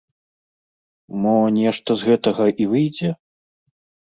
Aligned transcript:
Мо, 1.25 1.33
нешта 1.57 1.89
з 2.01 2.09
гэтага 2.09 2.45
і 2.67 2.69
выйдзе? 2.73 3.09